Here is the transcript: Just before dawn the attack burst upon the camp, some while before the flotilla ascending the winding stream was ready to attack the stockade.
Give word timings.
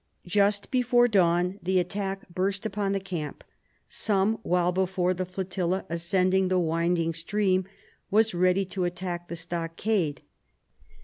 Just 0.25 0.71
before 0.71 1.07
dawn 1.07 1.59
the 1.61 1.79
attack 1.79 2.27
burst 2.33 2.65
upon 2.65 2.91
the 2.91 2.99
camp, 2.99 3.43
some 3.87 4.39
while 4.41 4.71
before 4.71 5.13
the 5.13 5.27
flotilla 5.27 5.85
ascending 5.89 6.47
the 6.47 6.57
winding 6.57 7.13
stream 7.13 7.65
was 8.09 8.33
ready 8.33 8.65
to 8.65 8.83
attack 8.85 9.27
the 9.27 9.35
stockade. 9.35 10.23